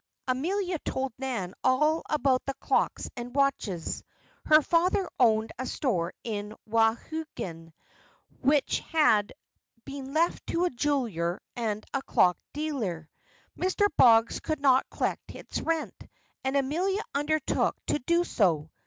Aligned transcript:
Amelia 0.27 0.79
told 0.79 1.13
Nan 1.19 1.53
all 1.63 2.01
about 2.09 2.43
the 2.47 2.55
clocks 2.55 3.07
and 3.15 3.35
watches. 3.35 4.03
Her 4.47 4.63
father 4.63 5.07
owned 5.19 5.51
a 5.59 5.67
store 5.67 6.15
in 6.23 6.55
Wauhegan, 6.67 7.71
which 8.41 8.79
had 8.79 9.31
been 9.85 10.11
let 10.11 10.41
to 10.47 10.65
a 10.65 10.71
jeweler 10.71 11.39
and 11.55 11.85
clock 12.07 12.39
dealer. 12.51 13.11
Mr. 13.55 13.85
Boggs 13.95 14.39
could 14.39 14.59
not 14.59 14.89
collect 14.89 15.29
his 15.29 15.61
rent, 15.61 16.07
and 16.43 16.57
Amelia 16.57 17.03
undertook 17.13 17.75
to 17.85 17.99
do 17.99 18.23
so. 18.23 18.71